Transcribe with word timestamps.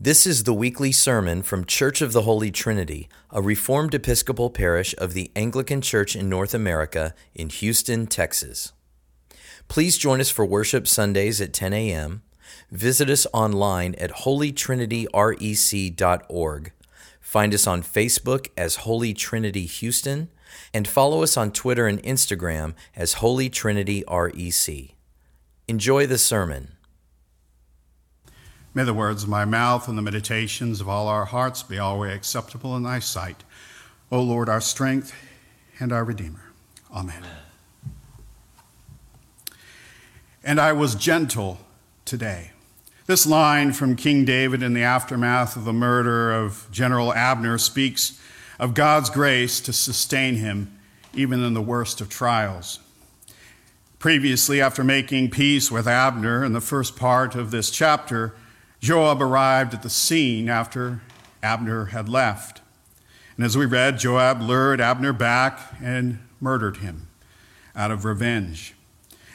This 0.00 0.28
is 0.28 0.44
the 0.44 0.54
weekly 0.54 0.92
sermon 0.92 1.42
from 1.42 1.64
Church 1.64 2.00
of 2.00 2.12
the 2.12 2.22
Holy 2.22 2.52
Trinity, 2.52 3.08
a 3.32 3.42
Reformed 3.42 3.96
Episcopal 3.96 4.48
parish 4.48 4.94
of 4.96 5.12
the 5.12 5.32
Anglican 5.34 5.80
Church 5.80 6.14
in 6.14 6.28
North 6.28 6.54
America 6.54 7.16
in 7.34 7.48
Houston, 7.48 8.06
Texas. 8.06 8.72
Please 9.66 9.98
join 9.98 10.20
us 10.20 10.30
for 10.30 10.46
worship 10.46 10.86
Sundays 10.86 11.40
at 11.40 11.52
10 11.52 11.72
a.m. 11.72 12.22
Visit 12.70 13.10
us 13.10 13.26
online 13.32 13.96
at 13.96 14.12
holytrinityrec.org. 14.12 16.72
Find 17.20 17.52
us 17.52 17.66
on 17.66 17.82
Facebook 17.82 18.46
as 18.56 18.76
Holy 18.76 19.12
Trinity 19.12 19.66
Houston 19.66 20.28
and 20.72 20.86
follow 20.86 21.24
us 21.24 21.36
on 21.36 21.50
Twitter 21.50 21.88
and 21.88 22.00
Instagram 22.04 22.74
as 22.94 23.14
Holy 23.14 23.50
Trinity 23.50 24.04
REC. 24.08 24.94
Enjoy 25.66 26.06
the 26.06 26.18
sermon. 26.18 26.77
May 28.78 28.84
the 28.84 28.94
words 28.94 29.24
of 29.24 29.28
my 29.28 29.44
mouth 29.44 29.88
and 29.88 29.98
the 29.98 30.02
meditations 30.02 30.80
of 30.80 30.88
all 30.88 31.08
our 31.08 31.24
hearts 31.24 31.64
be 31.64 31.80
always 31.80 32.14
acceptable 32.14 32.76
in 32.76 32.84
thy 32.84 33.00
sight. 33.00 33.42
O 34.12 34.22
Lord, 34.22 34.48
our 34.48 34.60
strength 34.60 35.12
and 35.80 35.92
our 35.92 36.04
Redeemer. 36.04 36.52
Amen. 36.94 37.16
Amen. 37.18 37.38
And 40.44 40.60
I 40.60 40.74
was 40.74 40.94
gentle 40.94 41.58
today. 42.04 42.52
This 43.06 43.26
line 43.26 43.72
from 43.72 43.96
King 43.96 44.24
David 44.24 44.62
in 44.62 44.74
the 44.74 44.84
aftermath 44.84 45.56
of 45.56 45.64
the 45.64 45.72
murder 45.72 46.30
of 46.30 46.68
General 46.70 47.12
Abner 47.12 47.58
speaks 47.58 48.22
of 48.60 48.74
God's 48.74 49.10
grace 49.10 49.60
to 49.62 49.72
sustain 49.72 50.36
him 50.36 50.78
even 51.12 51.42
in 51.42 51.52
the 51.52 51.60
worst 51.60 52.00
of 52.00 52.08
trials. 52.08 52.78
Previously, 53.98 54.60
after 54.60 54.84
making 54.84 55.30
peace 55.30 55.68
with 55.68 55.88
Abner 55.88 56.44
in 56.44 56.52
the 56.52 56.60
first 56.60 56.94
part 56.94 57.34
of 57.34 57.50
this 57.50 57.70
chapter, 57.70 58.36
Joab 58.80 59.20
arrived 59.20 59.74
at 59.74 59.82
the 59.82 59.90
scene 59.90 60.48
after 60.48 61.00
Abner 61.42 61.86
had 61.86 62.08
left. 62.08 62.60
And 63.36 63.44
as 63.44 63.56
we 63.56 63.66
read, 63.66 63.98
Joab 63.98 64.40
lured 64.40 64.80
Abner 64.80 65.12
back 65.12 65.60
and 65.82 66.18
murdered 66.40 66.78
him 66.78 67.08
out 67.74 67.90
of 67.90 68.04
revenge. 68.04 68.74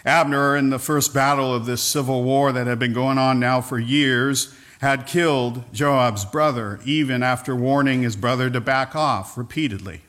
Abner, 0.06 0.56
in 0.56 0.70
the 0.70 0.80
first 0.80 1.14
battle 1.14 1.54
of 1.54 1.66
this 1.66 1.82
civil 1.82 2.24
war 2.24 2.52
that 2.52 2.68
had 2.68 2.80
been 2.80 2.94
going 2.94 3.18
on 3.18 3.40
now 3.40 3.62
for 3.62 3.80
years, 3.80 4.54
had 4.82 5.08
killed 5.08 5.64
Joab's 5.72 6.26
brother, 6.26 6.82
even 6.84 7.24
after 7.24 7.56
warning 7.56 8.02
his 8.02 8.18
brother 8.18 8.50
to 8.50 8.60
back 8.60 8.98
off 8.98 9.38
repeatedly. 9.38 10.02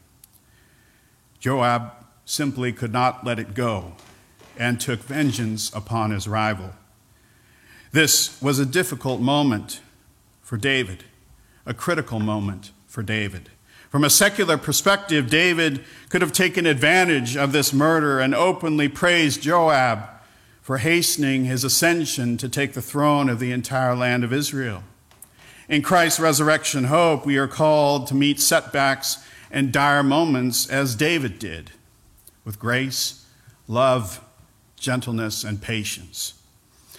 Joab 1.38 1.92
simply 2.24 2.72
could 2.72 2.92
not 2.92 3.24
let 3.24 3.38
it 3.38 3.54
go 3.54 3.92
and 4.58 4.80
took 4.80 5.00
vengeance 5.00 5.72
upon 5.72 6.10
his 6.10 6.26
rival. 6.26 6.72
This 7.94 8.42
was 8.42 8.58
a 8.58 8.66
difficult 8.66 9.20
moment 9.20 9.80
for 10.42 10.56
David, 10.56 11.04
a 11.64 11.72
critical 11.72 12.18
moment 12.18 12.72
for 12.88 13.04
David. 13.04 13.50
From 13.88 14.02
a 14.02 14.10
secular 14.10 14.58
perspective, 14.58 15.30
David 15.30 15.84
could 16.08 16.20
have 16.20 16.32
taken 16.32 16.66
advantage 16.66 17.36
of 17.36 17.52
this 17.52 17.72
murder 17.72 18.18
and 18.18 18.34
openly 18.34 18.88
praised 18.88 19.42
Joab 19.42 20.08
for 20.60 20.78
hastening 20.78 21.44
his 21.44 21.62
ascension 21.62 22.36
to 22.38 22.48
take 22.48 22.72
the 22.72 22.82
throne 22.82 23.28
of 23.28 23.38
the 23.38 23.52
entire 23.52 23.94
land 23.94 24.24
of 24.24 24.32
Israel. 24.32 24.82
In 25.68 25.80
Christ's 25.80 26.18
resurrection 26.18 26.86
hope, 26.86 27.24
we 27.24 27.38
are 27.38 27.46
called 27.46 28.08
to 28.08 28.16
meet 28.16 28.40
setbacks 28.40 29.24
and 29.52 29.72
dire 29.72 30.02
moments 30.02 30.68
as 30.68 30.96
David 30.96 31.38
did, 31.38 31.70
with 32.44 32.58
grace, 32.58 33.24
love, 33.68 34.20
gentleness, 34.80 35.44
and 35.44 35.62
patience. 35.62 36.34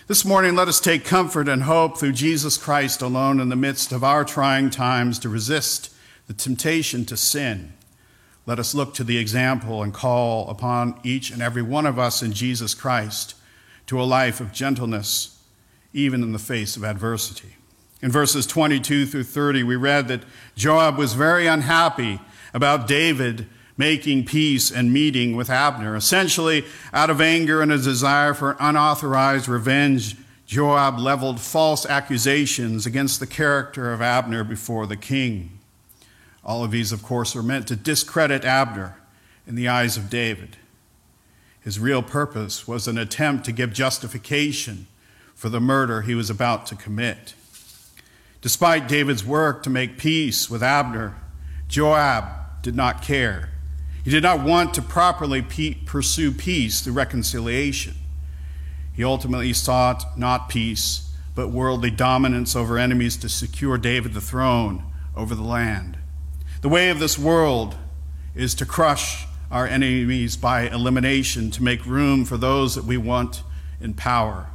This 0.08 0.24
morning, 0.24 0.56
let 0.56 0.68
us 0.68 0.80
take 0.80 1.04
comfort 1.04 1.50
and 1.50 1.64
hope 1.64 1.98
through 1.98 2.12
Jesus 2.12 2.58
Christ 2.58 3.02
alone 3.02 3.40
in 3.40 3.50
the 3.50 3.56
midst 3.56 3.92
of 3.92 4.04
our 4.04 4.24
trying 4.24 4.70
times 4.70 5.18
to 5.18 5.30
resist 5.30 5.92
the 6.28 6.34
temptation 6.34 7.06
to 7.06 7.18
sin. 7.18 7.74
Let 8.46 8.60
us 8.60 8.76
look 8.76 8.94
to 8.94 9.04
the 9.04 9.18
example 9.18 9.82
and 9.82 9.92
call 9.92 10.48
upon 10.48 11.00
each 11.04 11.32
and 11.32 11.42
every 11.42 11.64
one 11.64 11.88
of 11.88 11.98
us 11.98 12.22
in 12.22 12.34
Jesus 12.34 12.76
Christ 12.76 13.34
to 13.88 14.00
a 14.00 14.04
life 14.04 14.40
of 14.40 14.54
gentleness, 14.54 15.42
even 15.92 16.22
in 16.22 16.34
the 16.34 16.38
face 16.38 16.78
of 16.78 16.84
adversity. 16.84 17.56
In 18.04 18.12
verses 18.12 18.46
22 18.46 19.08
through 19.08 19.24
30, 19.24 19.64
we 19.64 19.76
read 19.76 20.08
that 20.10 20.22
Joab 20.56 21.00
was 21.00 21.14
very 21.14 21.48
unhappy 21.48 22.20
about 22.54 22.88
David 22.88 23.48
making 23.78 24.26
peace 24.26 24.72
and 24.72 24.94
meeting 24.94 25.36
with 25.36 25.50
Abner. 25.50 25.96
Essentially, 25.96 26.66
out 26.94 27.10
of 27.10 27.20
anger 27.20 27.62
and 27.62 27.72
a 27.72 27.78
desire 27.78 28.34
for 28.34 28.56
unauthorized 28.60 29.48
revenge, 29.48 30.16
Joab 30.46 31.00
leveled 31.00 31.42
false 31.42 31.86
accusations 31.86 32.86
against 32.86 33.20
the 33.20 33.28
character 33.28 33.92
of 33.92 34.02
Abner 34.02 34.44
before 34.44 34.86
the 34.86 34.96
king. 34.96 35.60
All 36.44 36.64
of 36.64 36.72
these, 36.72 36.92
of 36.92 37.02
course, 37.02 37.36
are 37.36 37.44
meant 37.44 37.68
to 37.68 37.76
discredit 37.76 38.46
Abner 38.46 38.98
in 39.48 39.56
the 39.56 39.68
eyes 39.68 39.98
of 39.98 40.10
David. 40.10 40.58
His 41.60 41.80
real 41.80 42.04
purpose 42.04 42.68
was 42.68 42.88
an 42.88 42.98
attempt 42.98 43.44
to 43.46 43.52
give 43.52 43.74
justification 43.74 44.86
for 45.34 45.50
the 45.50 45.60
murder 45.60 46.04
he 46.04 46.14
was 46.14 46.30
about 46.30 46.68
to 46.68 46.76
commit. 46.76 47.34
Despite 48.42 48.88
David's 48.88 49.26
work 49.26 49.64
to 49.64 49.72
make 49.72 49.98
peace 49.98 50.48
with 50.48 50.62
Abner, 50.62 51.16
Joab 51.68 52.62
did 52.62 52.76
not 52.76 53.02
care. 53.02 53.50
He 54.06 54.12
did 54.12 54.22
not 54.22 54.44
want 54.44 54.76
to 54.76 54.84
properly 54.84 55.42
pe- 55.42 55.74
pursue 55.74 56.32
peace 56.32 56.80
through 56.80 56.94
reconciliation. 56.94 57.96
He 58.94 59.04
ultimately 59.04 59.52
sought 59.52 60.16
not 60.16 60.48
peace, 60.48 61.12
but 61.34 61.50
worldly 61.50 61.90
dominance 61.90 62.56
over 62.56 62.78
enemies 62.78 63.18
to 63.18 63.30
secure 63.30 63.80
David 63.80 64.14
the 64.14 64.22
throne 64.22 64.84
over 65.16 65.34
the 65.34 65.42
land. 65.42 65.98
The 66.62 66.70
way 66.70 66.90
of 66.92 67.00
this 67.00 67.18
world 67.18 67.78
is 68.36 68.54
to 68.56 68.66
crush 68.66 69.26
our 69.50 69.66
enemies 69.66 70.38
by 70.38 70.70
elimination, 70.70 71.50
to 71.50 71.64
make 71.64 71.84
room 71.84 72.26
for 72.26 72.38
those 72.38 72.76
that 72.76 72.86
we 72.86 72.98
want 72.98 73.42
in 73.82 73.96
power. 73.96 74.50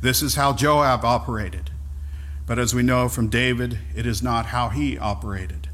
This 0.00 0.22
is 0.22 0.36
how 0.36 0.52
Joab 0.52 1.04
operated. 1.04 1.70
But 2.46 2.60
as 2.60 2.72
we 2.72 2.84
know 2.84 3.08
from 3.08 3.30
David, 3.30 3.80
it 3.96 4.06
is 4.06 4.22
not 4.22 4.46
how 4.46 4.68
he 4.68 4.96
operated. 4.96 5.65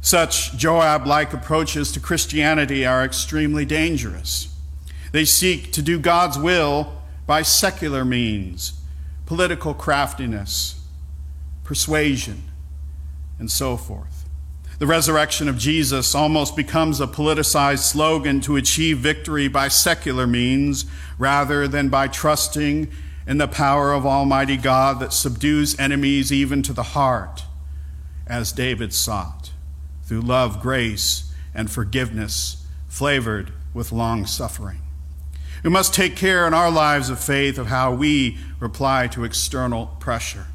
Such 0.00 0.56
Joab 0.56 1.06
like 1.06 1.32
approaches 1.32 1.90
to 1.92 2.00
Christianity 2.00 2.86
are 2.86 3.04
extremely 3.04 3.64
dangerous. 3.64 4.54
They 5.12 5.24
seek 5.24 5.72
to 5.72 5.82
do 5.82 5.98
God's 5.98 6.38
will 6.38 6.92
by 7.26 7.42
secular 7.42 8.04
means, 8.04 8.80
political 9.26 9.74
craftiness, 9.74 10.80
persuasion, 11.64 12.44
and 13.38 13.50
so 13.50 13.76
forth. 13.76 14.28
The 14.78 14.86
resurrection 14.86 15.48
of 15.48 15.58
Jesus 15.58 16.14
almost 16.14 16.54
becomes 16.54 17.00
a 17.00 17.06
politicized 17.08 17.80
slogan 17.80 18.40
to 18.42 18.56
achieve 18.56 18.98
victory 18.98 19.48
by 19.48 19.68
secular 19.68 20.26
means 20.26 20.84
rather 21.18 21.66
than 21.66 21.88
by 21.88 22.06
trusting 22.06 22.88
in 23.26 23.38
the 23.38 23.48
power 23.48 23.92
of 23.92 24.06
Almighty 24.06 24.56
God 24.56 25.00
that 25.00 25.12
subdues 25.12 25.78
enemies 25.80 26.32
even 26.32 26.62
to 26.62 26.72
the 26.72 26.82
heart, 26.82 27.44
as 28.26 28.52
David 28.52 28.94
sought 28.94 29.47
through 30.08 30.22
love, 30.22 30.60
grace, 30.62 31.30
and 31.54 31.70
forgiveness, 31.70 32.66
flavored 32.88 33.52
with 33.74 33.92
long 33.92 34.24
suffering. 34.24 34.78
We 35.62 35.70
must 35.70 35.92
take 35.92 36.16
care 36.16 36.46
in 36.46 36.54
our 36.54 36.70
lives 36.70 37.10
of 37.10 37.20
faith 37.20 37.58
of 37.58 37.66
how 37.66 37.92
we 37.92 38.38
reply 38.58 39.06
to 39.08 39.24
external 39.24 39.86
pressure. 40.00 40.46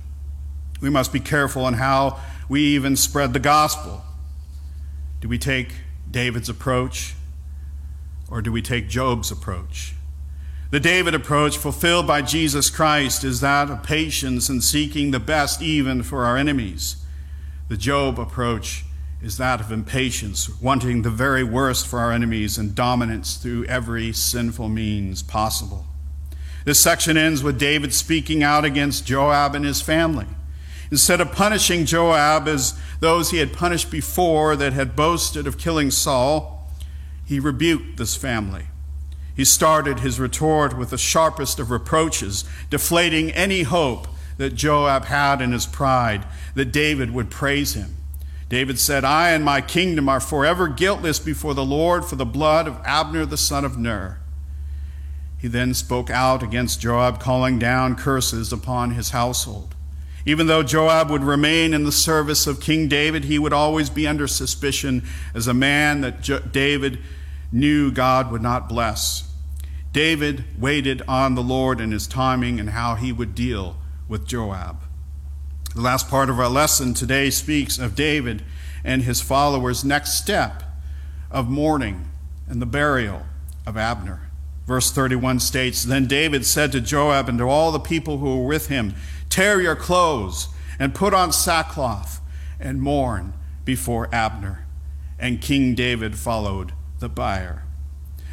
We 0.81 0.89
must 0.89 1.13
be 1.13 1.19
careful 1.19 1.67
in 1.67 1.75
how 1.75 2.19
we 2.49 2.61
even 2.61 2.95
spread 2.95 3.33
the 3.33 3.39
gospel. 3.39 4.03
Do 5.21 5.27
we 5.27 5.37
take 5.37 5.75
David's 6.09 6.49
approach 6.49 7.13
or 8.29 8.41
do 8.41 8.51
we 8.51 8.61
take 8.61 8.89
Joab's 8.89 9.29
approach? 9.29 9.93
The 10.71 10.79
David 10.79 11.13
approach, 11.13 11.57
fulfilled 11.57 12.07
by 12.07 12.23
Jesus 12.23 12.71
Christ, 12.71 13.23
is 13.23 13.41
that 13.41 13.69
of 13.69 13.83
patience 13.83 14.49
and 14.49 14.63
seeking 14.63 15.11
the 15.11 15.19
best 15.19 15.61
even 15.61 16.01
for 16.01 16.25
our 16.25 16.37
enemies. 16.37 16.95
The 17.69 17.77
Job 17.77 18.19
approach 18.19 18.83
is 19.23 19.37
that 19.37 19.61
of 19.61 19.71
impatience, 19.71 20.49
wanting 20.61 21.01
the 21.01 21.09
very 21.09 21.45
worst 21.45 21.87
for 21.87 21.99
our 21.99 22.11
enemies 22.11 22.57
and 22.57 22.75
dominance 22.75 23.37
through 23.37 23.63
every 23.65 24.11
sinful 24.11 24.67
means 24.67 25.23
possible. 25.23 25.85
This 26.65 26.81
section 26.81 27.15
ends 27.15 27.41
with 27.41 27.57
David 27.57 27.93
speaking 27.93 28.43
out 28.43 28.65
against 28.65 29.05
Joab 29.05 29.55
and 29.55 29.63
his 29.63 29.81
family. 29.81 30.27
Instead 30.91 31.21
of 31.21 31.31
punishing 31.31 31.85
Joab 31.85 32.49
as 32.49 32.77
those 32.99 33.31
he 33.31 33.37
had 33.37 33.53
punished 33.53 33.89
before 33.89 34.57
that 34.57 34.73
had 34.73 34.95
boasted 34.95 35.47
of 35.47 35.57
killing 35.57 35.89
Saul, 35.89 36.69
he 37.25 37.39
rebuked 37.39 37.97
this 37.97 38.17
family. 38.17 38.65
He 39.35 39.45
started 39.45 40.01
his 40.01 40.19
retort 40.19 40.77
with 40.77 40.89
the 40.89 40.97
sharpest 40.97 41.59
of 41.59 41.71
reproaches, 41.71 42.43
deflating 42.69 43.31
any 43.31 43.63
hope 43.63 44.07
that 44.37 44.55
Joab 44.55 45.05
had 45.05 45.41
in 45.41 45.53
his 45.53 45.65
pride 45.65 46.25
that 46.55 46.73
David 46.73 47.11
would 47.11 47.31
praise 47.31 47.73
him. 47.73 47.95
David 48.53 48.77
said, 48.77 49.03
I 49.03 49.31
and 49.31 49.43
my 49.43 49.61
kingdom 49.61 50.07
are 50.07 50.19
forever 50.19 50.67
guiltless 50.67 51.17
before 51.17 51.55
the 51.55 51.65
Lord 51.65 52.05
for 52.05 52.17
the 52.17 52.23
blood 52.23 52.67
of 52.67 52.79
Abner 52.85 53.25
the 53.25 53.35
son 53.35 53.65
of 53.65 53.79
Ner. 53.79 54.19
He 55.39 55.47
then 55.47 55.73
spoke 55.73 56.11
out 56.11 56.43
against 56.43 56.79
Joab, 56.79 57.19
calling 57.19 57.57
down 57.57 57.95
curses 57.95 58.53
upon 58.53 58.91
his 58.91 59.09
household. 59.09 59.73
Even 60.23 60.45
though 60.45 60.61
Joab 60.61 61.09
would 61.09 61.23
remain 61.23 61.73
in 61.73 61.83
the 61.83 61.91
service 61.91 62.45
of 62.45 62.61
King 62.61 62.87
David, 62.87 63.23
he 63.23 63.39
would 63.39 63.53
always 63.53 63.89
be 63.89 64.05
under 64.05 64.27
suspicion 64.27 65.01
as 65.33 65.47
a 65.47 65.53
man 65.55 66.01
that 66.01 66.21
jo- 66.21 66.37
David 66.37 66.99
knew 67.51 67.89
God 67.89 68.31
would 68.31 68.43
not 68.43 68.69
bless. 68.69 69.33
David 69.93 70.43
waited 70.59 71.01
on 71.07 71.33
the 71.33 71.41
Lord 71.41 71.81
in 71.81 71.91
his 71.91 72.05
timing 72.05 72.59
and 72.59 72.69
how 72.69 72.93
he 72.93 73.11
would 73.11 73.33
deal 73.33 73.77
with 74.07 74.27
Joab. 74.27 74.77
The 75.75 75.81
last 75.81 76.07
part 76.07 76.29
of 76.29 76.39
our 76.39 76.49
lesson 76.49 76.93
today 76.93 77.31
speaks 77.31 77.79
of 77.79 77.95
David 77.95 78.43
and 78.83 79.01
his 79.01 79.21
followers' 79.21 79.83
next 79.83 80.13
step 80.13 80.61
of 81.31 81.49
mourning 81.49 82.11
and 82.47 82.61
the 82.61 82.67
burial 82.67 83.23
of 83.65 83.75
Abner. 83.75 84.29
Verse 84.67 84.91
31 84.91 85.39
states 85.39 85.83
Then 85.83 86.05
David 86.05 86.45
said 86.45 86.71
to 86.73 86.81
Joab 86.81 87.27
and 87.27 87.39
to 87.39 87.45
all 87.45 87.71
the 87.71 87.79
people 87.79 88.19
who 88.19 88.37
were 88.37 88.47
with 88.47 88.67
him, 88.67 88.93
Tear 89.29 89.61
your 89.61 89.75
clothes 89.75 90.49
and 90.77 90.93
put 90.93 91.11
on 91.11 91.31
sackcloth 91.31 92.21
and 92.59 92.79
mourn 92.79 93.33
before 93.65 94.13
Abner. 94.13 94.67
And 95.17 95.41
King 95.41 95.73
David 95.73 96.15
followed 96.15 96.73
the 96.99 97.09
bier. 97.09 97.63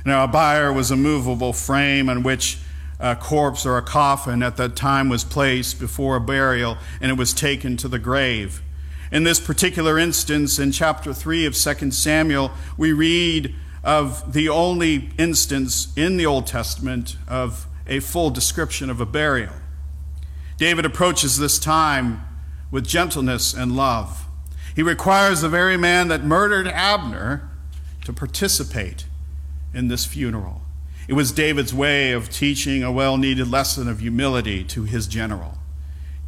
Now, 0.05 0.25
a 0.25 0.29
bier 0.29 0.73
was 0.73 0.91
a 0.91 0.97
movable 0.97 1.55
frame 1.55 2.11
on 2.11 2.23
which 2.23 2.59
a 3.01 3.17
corpse 3.17 3.65
or 3.65 3.79
a 3.79 3.83
coffin 3.83 4.43
at 4.43 4.57
that 4.59 4.77
time 4.77 5.09
was 5.09 5.25
placed 5.25 5.81
before 5.81 6.17
a 6.17 6.21
burial 6.21 6.77
and 7.01 7.11
it 7.11 7.17
was 7.17 7.33
taken 7.33 7.77
to 7.79 7.89
the 7.89 7.99
grave. 7.99 8.63
In 9.11 9.25
this 9.25 9.41
particular 9.41 9.99
instance, 9.99 10.59
in 10.59 10.71
chapter 10.71 11.13
3 11.13 11.47
of 11.47 11.57
2 11.57 11.91
Samuel, 11.91 12.53
we 12.77 12.93
read 12.93 13.55
of 13.83 14.35
the 14.35 14.49
only 14.49 15.11
instance 15.19 15.93
in 15.97 16.17
the 16.17 16.27
Old 16.27 16.47
Testament 16.47 17.17
of 17.27 17.67
a 17.87 18.01
full 18.01 18.31
description 18.31 18.91
of 18.91 19.01
a 19.01 19.07
burial. 19.07 19.55
David 20.59 20.85
approaches 20.85 21.39
this 21.39 21.59
time 21.59 22.23
with 22.71 22.87
gentleness 22.87 23.55
and 23.55 23.75
love. 23.75 24.27
He 24.77 24.83
requires 24.83 25.41
the 25.41 25.49
very 25.49 25.77
man 25.77 26.09
that 26.09 26.23
murdered 26.23 26.69
Abner 26.69 27.51
to 28.05 28.13
participate 28.13 29.07
in 29.75 29.89
this 29.89 30.05
funeral. 30.05 30.60
It 31.11 31.15
was 31.15 31.33
David's 31.33 31.75
way 31.75 32.13
of 32.13 32.31
teaching 32.31 32.85
a 32.85 32.93
well 32.93 33.17
needed 33.17 33.51
lesson 33.51 33.89
of 33.89 33.99
humility 33.99 34.63
to 34.63 34.85
his 34.85 35.09
general. 35.09 35.59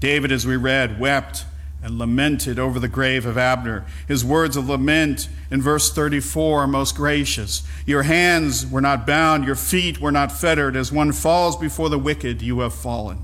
David, 0.00 0.32
as 0.32 0.44
we 0.44 0.56
read, 0.56 0.98
wept 0.98 1.44
and 1.80 2.00
lamented 2.00 2.58
over 2.58 2.80
the 2.80 2.88
grave 2.88 3.24
of 3.24 3.38
Abner. 3.38 3.86
His 4.08 4.24
words 4.24 4.56
of 4.56 4.68
lament 4.68 5.28
in 5.52 5.62
verse 5.62 5.92
34 5.92 6.62
are 6.62 6.66
most 6.66 6.96
gracious. 6.96 7.62
Your 7.86 8.02
hands 8.02 8.66
were 8.66 8.80
not 8.80 9.06
bound, 9.06 9.44
your 9.44 9.54
feet 9.54 10.00
were 10.00 10.10
not 10.10 10.32
fettered. 10.32 10.74
As 10.74 10.90
one 10.90 11.12
falls 11.12 11.56
before 11.56 11.88
the 11.88 11.96
wicked, 11.96 12.42
you 12.42 12.58
have 12.58 12.74
fallen. 12.74 13.22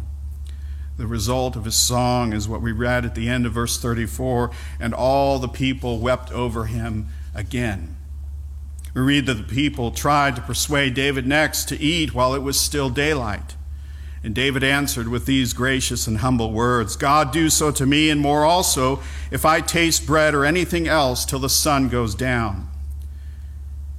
The 0.97 1.09
result 1.09 1.57
of 1.57 1.65
his 1.65 1.75
song 1.75 2.33
is 2.33 2.47
what 2.49 2.63
we 2.63 2.71
read 2.71 3.05
at 3.05 3.17
the 3.17 3.29
end 3.29 3.47
of 3.47 3.53
verse 3.53 3.81
34 3.81 4.53
and 4.79 4.95
all 4.95 5.41
the 5.41 5.49
people 5.49 5.99
wept 5.99 6.31
over 6.31 6.67
him 6.67 7.09
again. 7.35 7.97
We 8.99 9.05
read 9.05 9.27
that 9.27 9.35
the 9.35 9.45
people 9.45 9.93
tried 9.93 10.35
to 10.35 10.43
persuade 10.43 10.95
David 10.95 11.25
next 11.25 11.69
to 11.69 11.79
eat 11.79 12.15
while 12.15 12.35
it 12.35 12.43
was 12.43 12.59
still 12.59 12.91
daylight. 12.91 13.55
And 14.25 14.35
David 14.35 14.65
answered 14.65 15.07
with 15.07 15.25
these 15.25 15.53
gracious 15.53 16.09
and 16.09 16.19
humble 16.19 16.51
words 16.51 16.97
God 16.97 17.31
do 17.31 17.49
so 17.49 17.71
to 17.71 17.87
me, 17.87 18.11
and 18.11 18.21
more 18.21 18.45
also, 18.45 19.01
if 19.31 19.45
I 19.45 19.61
taste 19.61 20.05
bread 20.05 20.35
or 20.35 20.45
anything 20.45 20.89
else 20.89 21.25
till 21.25 21.39
the 21.39 21.49
sun 21.49 21.89
goes 21.89 22.17
down. 22.17 22.69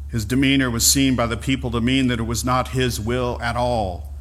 His 0.10 0.26
demeanor 0.26 0.70
was 0.70 0.86
seen 0.86 1.16
by 1.16 1.28
the 1.28 1.38
people 1.38 1.72
to 1.72 1.80
mean 1.80 2.08
that 2.08 2.20
it 2.20 2.24
was 2.24 2.44
not 2.44 2.70
his 2.70 3.00
will 3.00 3.42
at 3.42 3.56
all 3.56 4.14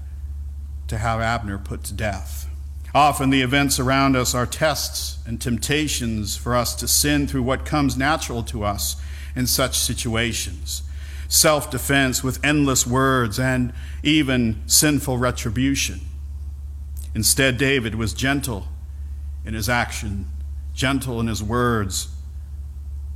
to 0.87 0.97
have 0.97 1.21
Abner 1.21 1.59
put 1.59 1.83
to 1.85 1.93
death. 1.93 2.49
Often 2.95 3.31
the 3.31 3.43
events 3.43 3.81
around 3.81 4.15
us 4.15 4.33
are 4.33 4.47
tests 4.47 5.19
and 5.27 5.41
temptations 5.41 6.37
for 6.37 6.55
us 6.55 6.77
to 6.77 6.87
sin 6.87 7.27
through 7.27 7.43
what 7.43 7.65
comes 7.65 7.97
natural 7.97 8.45
to 8.45 8.63
us 8.63 8.95
in 9.39 9.47
such 9.47 9.79
situations 9.79 10.83
self 11.29 11.71
defense 11.71 12.25
with 12.25 12.43
endless 12.45 12.87
words, 12.87 13.39
and 13.39 13.73
even 14.03 14.63
sinful 14.67 15.19
retribution. 15.19 16.01
Instead, 17.15 17.59
David 17.59 17.95
was 17.95 18.15
gentle 18.15 18.69
in 19.45 19.55
his 19.55 19.69
action, 19.69 20.27
gentle 20.75 21.21
in 21.21 21.27
his 21.27 21.43
words, 21.43 22.09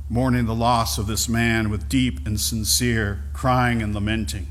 mourning 0.09 0.45
the 0.45 0.55
loss 0.55 0.97
of 0.97 1.07
this 1.07 1.27
man 1.27 1.69
with 1.69 1.89
deep 1.89 2.25
and 2.25 2.39
sincere 2.39 3.23
crying 3.33 3.81
and 3.81 3.95
lamenting. 3.95 4.47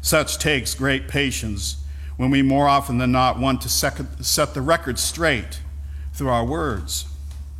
Such 0.00 0.38
takes 0.38 0.74
great 0.74 1.06
patience 1.06 1.76
when 2.16 2.30
we 2.30 2.40
more 2.40 2.66
often 2.66 2.98
than 2.98 3.12
not 3.12 3.38
want 3.38 3.60
to 3.60 3.68
set 3.68 4.54
the 4.54 4.62
record 4.62 4.98
straight 4.98 5.60
through 6.14 6.30
our 6.30 6.44
words. 6.44 7.04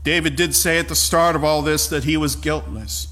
David 0.02 0.34
did 0.36 0.54
say 0.54 0.78
at 0.78 0.88
the 0.88 0.94
start 0.94 1.36
of 1.36 1.44
all 1.44 1.60
this 1.60 1.88
that 1.88 2.04
he 2.04 2.16
was 2.16 2.36
guiltless. 2.36 3.08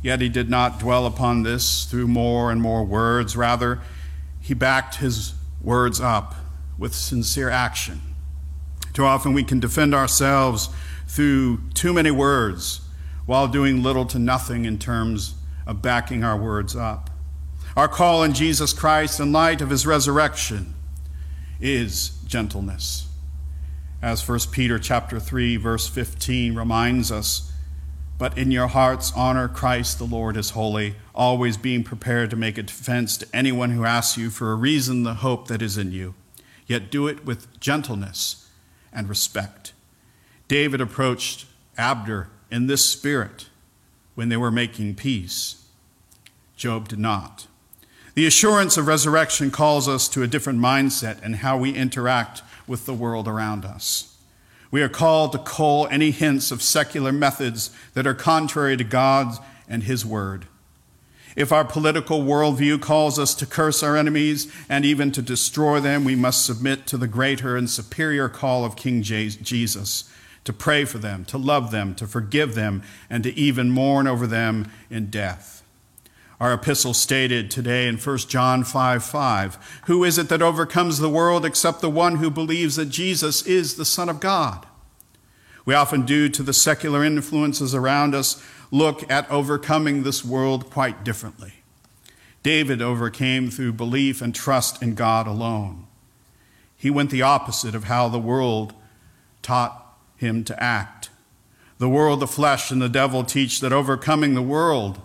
Yet 0.00 0.20
he 0.20 0.28
did 0.28 0.48
not 0.48 0.78
dwell 0.78 1.06
upon 1.06 1.42
this 1.42 1.84
through 1.84 2.08
more 2.08 2.52
and 2.52 2.62
more 2.62 2.84
words. 2.84 3.36
Rather, 3.36 3.80
he 4.40 4.54
backed 4.54 4.96
his 4.96 5.34
words 5.60 6.00
up 6.00 6.34
with 6.78 6.94
sincere 6.94 7.50
action. 7.50 8.00
Too 8.92 9.04
often 9.04 9.32
we 9.32 9.44
can 9.44 9.60
defend 9.60 9.94
ourselves 9.94 10.68
through 11.06 11.60
too 11.74 11.92
many 11.92 12.10
words 12.10 12.80
while 13.26 13.48
doing 13.48 13.82
little 13.82 14.06
to 14.06 14.18
nothing 14.18 14.64
in 14.64 14.78
terms 14.78 15.34
of 15.66 15.82
backing 15.82 16.24
our 16.24 16.36
words 16.36 16.74
up. 16.74 17.10
Our 17.76 17.88
call 17.88 18.22
in 18.22 18.32
Jesus 18.32 18.72
Christ 18.72 19.20
in 19.20 19.32
light 19.32 19.60
of 19.60 19.70
his 19.70 19.86
resurrection 19.86 20.74
is 21.60 22.10
gentleness. 22.26 23.06
As 24.00 24.26
1 24.26 24.38
Peter 24.52 24.78
chapter 24.78 25.20
3 25.20 25.56
verse 25.56 25.88
15 25.88 26.54
reminds 26.54 27.12
us, 27.12 27.47
but 28.18 28.36
in 28.36 28.50
your 28.50 28.66
hearts 28.66 29.12
honor 29.14 29.48
Christ 29.48 29.98
the 29.98 30.04
Lord 30.04 30.36
as 30.36 30.50
holy, 30.50 30.96
always 31.14 31.56
being 31.56 31.84
prepared 31.84 32.30
to 32.30 32.36
make 32.36 32.58
a 32.58 32.62
defense 32.62 33.16
to 33.18 33.28
anyone 33.32 33.70
who 33.70 33.84
asks 33.84 34.18
you 34.18 34.28
for 34.28 34.50
a 34.50 34.56
reason 34.56 35.04
the 35.04 35.14
hope 35.14 35.46
that 35.48 35.62
is 35.62 35.78
in 35.78 35.92
you. 35.92 36.14
Yet 36.66 36.90
do 36.90 37.06
it 37.06 37.24
with 37.24 37.58
gentleness 37.60 38.48
and 38.92 39.08
respect. 39.08 39.72
David 40.48 40.80
approached 40.80 41.46
Abner 41.76 42.28
in 42.50 42.66
this 42.66 42.84
spirit 42.84 43.46
when 44.16 44.28
they 44.28 44.36
were 44.36 44.50
making 44.50 44.96
peace. 44.96 45.64
Joab 46.56 46.88
did 46.88 46.98
not. 46.98 47.46
The 48.14 48.26
assurance 48.26 48.76
of 48.76 48.88
resurrection 48.88 49.52
calls 49.52 49.88
us 49.88 50.08
to 50.08 50.24
a 50.24 50.26
different 50.26 50.58
mindset 50.58 51.22
and 51.22 51.36
how 51.36 51.56
we 51.56 51.72
interact 51.72 52.42
with 52.66 52.84
the 52.84 52.94
world 52.94 53.28
around 53.28 53.64
us. 53.64 54.17
We 54.70 54.82
are 54.82 54.88
called 54.88 55.32
to 55.32 55.38
cull 55.38 55.88
any 55.90 56.10
hints 56.10 56.50
of 56.50 56.62
secular 56.62 57.12
methods 57.12 57.70
that 57.94 58.06
are 58.06 58.14
contrary 58.14 58.76
to 58.76 58.84
God 58.84 59.38
and 59.68 59.84
His 59.84 60.04
Word. 60.04 60.46
If 61.36 61.52
our 61.52 61.64
political 61.64 62.22
worldview 62.22 62.80
calls 62.82 63.18
us 63.18 63.34
to 63.36 63.46
curse 63.46 63.82
our 63.82 63.96
enemies 63.96 64.52
and 64.68 64.84
even 64.84 65.12
to 65.12 65.22
destroy 65.22 65.78
them, 65.78 66.04
we 66.04 66.16
must 66.16 66.44
submit 66.44 66.86
to 66.88 66.96
the 66.96 67.06
greater 67.06 67.56
and 67.56 67.70
superior 67.70 68.28
call 68.28 68.64
of 68.64 68.74
King 68.76 69.02
Jesus 69.02 70.10
to 70.44 70.52
pray 70.52 70.84
for 70.84 70.98
them, 70.98 71.24
to 71.26 71.38
love 71.38 71.70
them, 71.70 71.94
to 71.94 72.06
forgive 72.06 72.54
them, 72.54 72.82
and 73.08 73.22
to 73.22 73.32
even 73.38 73.70
mourn 73.70 74.06
over 74.06 74.26
them 74.26 74.70
in 74.90 75.10
death. 75.10 75.57
Our 76.40 76.52
epistle 76.52 76.94
stated 76.94 77.50
today 77.50 77.88
in 77.88 77.96
1 77.96 78.18
John 78.18 78.62
5 78.62 79.04
5 79.04 79.82
Who 79.86 80.04
is 80.04 80.18
it 80.18 80.28
that 80.28 80.42
overcomes 80.42 80.98
the 80.98 81.10
world 81.10 81.44
except 81.44 81.80
the 81.80 81.90
one 81.90 82.16
who 82.16 82.30
believes 82.30 82.76
that 82.76 82.86
Jesus 82.86 83.42
is 83.42 83.74
the 83.74 83.84
Son 83.84 84.08
of 84.08 84.20
God? 84.20 84.64
We 85.64 85.74
often, 85.74 86.06
due 86.06 86.28
to 86.28 86.42
the 86.44 86.52
secular 86.52 87.04
influences 87.04 87.74
around 87.74 88.14
us, 88.14 88.42
look 88.70 89.10
at 89.10 89.28
overcoming 89.30 90.02
this 90.02 90.24
world 90.24 90.70
quite 90.70 91.02
differently. 91.02 91.54
David 92.44 92.80
overcame 92.80 93.50
through 93.50 93.72
belief 93.72 94.22
and 94.22 94.32
trust 94.32 94.80
in 94.80 94.94
God 94.94 95.26
alone. 95.26 95.88
He 96.76 96.88
went 96.88 97.10
the 97.10 97.22
opposite 97.22 97.74
of 97.74 97.84
how 97.84 98.08
the 98.08 98.18
world 98.18 98.74
taught 99.42 99.98
him 100.16 100.44
to 100.44 100.62
act. 100.62 101.10
The 101.78 101.88
world, 101.88 102.20
the 102.20 102.28
flesh, 102.28 102.70
and 102.70 102.80
the 102.80 102.88
devil 102.88 103.24
teach 103.24 103.60
that 103.60 103.72
overcoming 103.72 104.34
the 104.34 104.42
world 104.42 105.00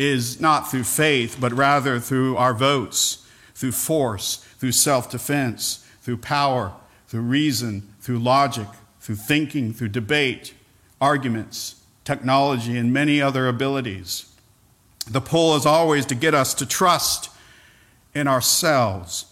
is 0.00 0.40
not 0.40 0.70
through 0.70 0.82
faith, 0.82 1.36
but 1.38 1.52
rather 1.52 2.00
through 2.00 2.34
our 2.38 2.54
votes, 2.54 3.28
through 3.54 3.72
force, 3.72 4.36
through 4.56 4.72
self 4.72 5.10
defense, 5.10 5.86
through 6.00 6.16
power, 6.16 6.72
through 7.06 7.20
reason, 7.20 7.86
through 8.00 8.18
logic, 8.18 8.66
through 8.98 9.16
thinking, 9.16 9.74
through 9.74 9.88
debate, 9.88 10.54
arguments, 11.02 11.82
technology, 12.02 12.78
and 12.78 12.94
many 12.94 13.20
other 13.20 13.46
abilities. 13.46 14.32
The 15.06 15.20
pull 15.20 15.54
is 15.54 15.66
always 15.66 16.06
to 16.06 16.14
get 16.14 16.34
us 16.34 16.54
to 16.54 16.66
trust 16.66 17.28
in 18.14 18.26
ourselves 18.26 19.26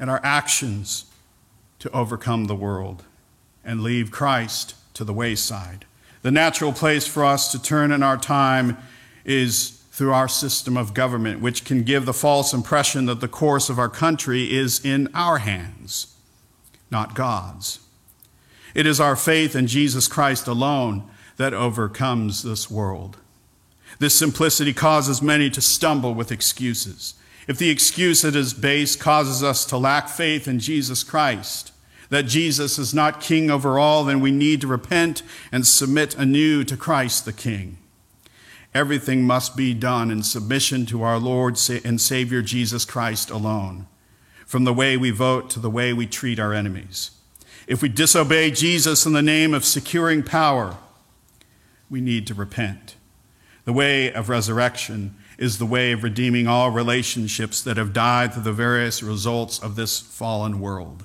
and 0.00 0.08
our 0.08 0.22
actions 0.24 1.04
to 1.80 1.90
overcome 1.90 2.46
the 2.46 2.54
world 2.54 3.04
and 3.62 3.82
leave 3.82 4.10
Christ 4.10 4.74
to 4.94 5.04
the 5.04 5.12
wayside. 5.12 5.84
The 6.22 6.30
natural 6.30 6.72
place 6.72 7.06
for 7.06 7.26
us 7.26 7.52
to 7.52 7.60
turn 7.60 7.92
in 7.92 8.02
our 8.02 8.16
time 8.16 8.78
is 9.26 9.73
through 9.94 10.12
our 10.12 10.26
system 10.26 10.76
of 10.76 10.92
government, 10.92 11.40
which 11.40 11.64
can 11.64 11.84
give 11.84 12.04
the 12.04 12.12
false 12.12 12.52
impression 12.52 13.06
that 13.06 13.20
the 13.20 13.28
course 13.28 13.70
of 13.70 13.78
our 13.78 13.88
country 13.88 14.52
is 14.52 14.84
in 14.84 15.08
our 15.14 15.38
hands, 15.38 16.16
not 16.90 17.14
God's. 17.14 17.78
It 18.74 18.86
is 18.86 18.98
our 18.98 19.14
faith 19.14 19.54
in 19.54 19.68
Jesus 19.68 20.08
Christ 20.08 20.48
alone 20.48 21.08
that 21.36 21.54
overcomes 21.54 22.42
this 22.42 22.68
world. 22.68 23.18
This 24.00 24.16
simplicity 24.16 24.72
causes 24.72 25.22
many 25.22 25.48
to 25.50 25.60
stumble 25.60 26.12
with 26.12 26.32
excuses. 26.32 27.14
If 27.46 27.56
the 27.58 27.70
excuse 27.70 28.22
that 28.22 28.34
is 28.34 28.52
based 28.52 28.98
causes 28.98 29.44
us 29.44 29.64
to 29.66 29.76
lack 29.76 30.08
faith 30.08 30.48
in 30.48 30.58
Jesus 30.58 31.04
Christ, 31.04 31.70
that 32.10 32.22
Jesus 32.22 32.80
is 32.80 32.94
not 32.94 33.20
king 33.20 33.48
over 33.48 33.78
all, 33.78 34.02
then 34.02 34.18
we 34.18 34.32
need 34.32 34.60
to 34.62 34.66
repent 34.66 35.22
and 35.52 35.64
submit 35.64 36.16
anew 36.16 36.64
to 36.64 36.76
Christ 36.76 37.24
the 37.24 37.32
King. 37.32 37.78
Everything 38.74 39.22
must 39.22 39.56
be 39.56 39.72
done 39.72 40.10
in 40.10 40.24
submission 40.24 40.84
to 40.86 41.02
our 41.04 41.18
Lord 41.18 41.56
and 41.84 42.00
Savior 42.00 42.42
Jesus 42.42 42.84
Christ 42.84 43.30
alone, 43.30 43.86
from 44.46 44.64
the 44.64 44.74
way 44.74 44.96
we 44.96 45.12
vote 45.12 45.48
to 45.50 45.60
the 45.60 45.70
way 45.70 45.92
we 45.92 46.08
treat 46.08 46.40
our 46.40 46.52
enemies. 46.52 47.12
If 47.68 47.82
we 47.82 47.88
disobey 47.88 48.50
Jesus 48.50 49.06
in 49.06 49.12
the 49.12 49.22
name 49.22 49.54
of 49.54 49.64
securing 49.64 50.24
power, 50.24 50.76
we 51.88 52.00
need 52.00 52.26
to 52.26 52.34
repent. 52.34 52.96
The 53.64 53.72
way 53.72 54.12
of 54.12 54.28
resurrection 54.28 55.14
is 55.38 55.58
the 55.58 55.66
way 55.66 55.92
of 55.92 56.02
redeeming 56.02 56.48
all 56.48 56.70
relationships 56.70 57.62
that 57.62 57.76
have 57.76 57.92
died 57.92 58.34
through 58.34 58.42
the 58.42 58.52
various 58.52 59.02
results 59.02 59.58
of 59.58 59.76
this 59.76 60.00
fallen 60.00 60.60
world. 60.60 61.04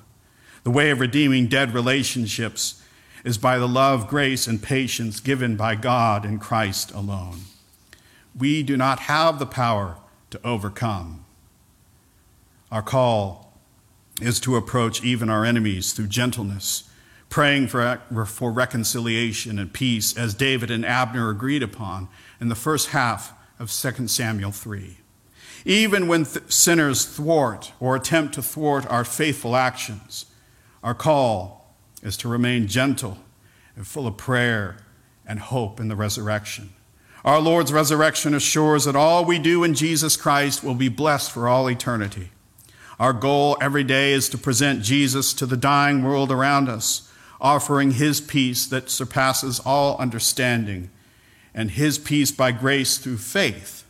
The 0.64 0.70
way 0.70 0.90
of 0.90 1.00
redeeming 1.00 1.46
dead 1.46 1.72
relationships 1.72 2.82
is 3.24 3.38
by 3.38 3.58
the 3.58 3.68
love, 3.68 4.08
grace, 4.08 4.46
and 4.46 4.62
patience 4.62 5.20
given 5.20 5.56
by 5.56 5.76
God 5.76 6.24
in 6.24 6.38
Christ 6.38 6.90
alone. 6.92 7.40
We 8.38 8.62
do 8.62 8.76
not 8.76 9.00
have 9.00 9.38
the 9.38 9.46
power 9.46 9.96
to 10.30 10.40
overcome. 10.44 11.24
Our 12.70 12.82
call 12.82 13.52
is 14.20 14.38
to 14.40 14.56
approach 14.56 15.02
even 15.02 15.28
our 15.28 15.44
enemies 15.44 15.92
through 15.92 16.08
gentleness, 16.08 16.88
praying 17.28 17.68
for, 17.68 18.00
for 18.26 18.52
reconciliation 18.52 19.58
and 19.58 19.72
peace, 19.72 20.16
as 20.16 20.34
David 20.34 20.70
and 20.70 20.84
Abner 20.84 21.30
agreed 21.30 21.62
upon 21.62 22.08
in 22.40 22.48
the 22.48 22.54
first 22.54 22.88
half 22.88 23.32
of 23.58 23.72
2 23.72 24.08
Samuel 24.08 24.52
3. 24.52 24.98
Even 25.64 26.06
when 26.06 26.24
th- 26.24 26.50
sinners 26.50 27.04
thwart 27.04 27.72
or 27.80 27.96
attempt 27.96 28.34
to 28.34 28.42
thwart 28.42 28.86
our 28.86 29.04
faithful 29.04 29.56
actions, 29.56 30.26
our 30.82 30.94
call 30.94 31.74
is 32.02 32.16
to 32.18 32.28
remain 32.28 32.66
gentle 32.66 33.18
and 33.76 33.86
full 33.86 34.06
of 34.06 34.16
prayer 34.16 34.78
and 35.26 35.38
hope 35.38 35.78
in 35.78 35.88
the 35.88 35.96
resurrection. 35.96 36.70
Our 37.24 37.40
Lord's 37.40 37.72
resurrection 37.72 38.34
assures 38.34 38.84
that 38.84 38.96
all 38.96 39.24
we 39.24 39.38
do 39.38 39.62
in 39.62 39.74
Jesus 39.74 40.16
Christ 40.16 40.64
will 40.64 40.74
be 40.74 40.88
blessed 40.88 41.30
for 41.30 41.48
all 41.48 41.68
eternity. 41.68 42.30
Our 42.98 43.12
goal 43.12 43.56
every 43.60 43.84
day 43.84 44.12
is 44.12 44.28
to 44.30 44.38
present 44.38 44.82
Jesus 44.82 45.34
to 45.34 45.46
the 45.46 45.56
dying 45.56 46.02
world 46.02 46.30
around 46.30 46.68
us, 46.68 47.12
offering 47.40 47.92
his 47.92 48.20
peace 48.20 48.66
that 48.66 48.90
surpasses 48.90 49.60
all 49.60 49.96
understanding, 49.98 50.90
and 51.54 51.70
his 51.70 51.98
peace 51.98 52.30
by 52.30 52.52
grace 52.52 52.98
through 52.98 53.18
faith 53.18 53.84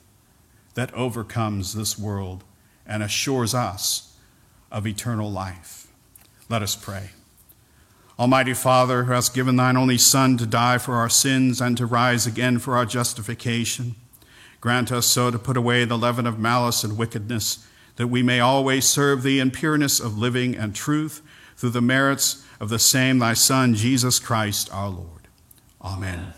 that 0.75 0.95
overcomes 0.95 1.75
this 1.75 1.99
world 1.99 2.45
and 2.87 3.03
assures 3.03 3.55
us 3.55 4.17
of 4.71 4.87
eternal 4.87 5.31
life. 5.31 5.89
Let 6.49 6.63
us 6.63 6.75
pray. 6.75 7.11
Almighty 8.21 8.53
Father, 8.53 9.05
who 9.05 9.13
hast 9.13 9.33
given 9.33 9.57
thine 9.57 9.79
only 9.79 9.97
Son 9.97 10.37
to 10.37 10.45
die 10.45 10.77
for 10.77 10.97
our 10.97 11.09
sins 11.09 11.59
and 11.59 11.75
to 11.79 11.87
rise 11.87 12.27
again 12.27 12.59
for 12.59 12.77
our 12.77 12.85
justification, 12.85 13.95
grant 14.61 14.93
us 14.93 15.07
so 15.07 15.31
to 15.31 15.39
put 15.39 15.57
away 15.57 15.87
the 15.87 15.97
leaven 15.97 16.27
of 16.27 16.39
malice 16.39 16.85
and 16.85 16.99
wickedness, 16.99 17.67
that 17.97 18.09
we 18.09 18.23
may 18.23 18.39
always 18.39 18.85
serve 18.85 19.23
thee 19.23 19.41
in 19.41 19.51
pureness 19.51 19.99
of 19.99 20.19
living 20.19 20.55
and 20.55 20.75
truth 20.75 21.23
through 21.57 21.71
the 21.71 21.81
merits 21.81 22.45
of 22.61 22.69
the 22.69 22.79
same 22.79 23.21
thy 23.21 23.33
Son, 23.33 23.75
Jesus 23.75 24.19
Christ 24.19 24.69
our 24.71 24.91
Lord. 24.91 25.27
Amen. 25.81 26.35